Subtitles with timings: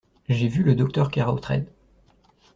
[0.29, 1.69] J’ai vu le docteur Keraotred.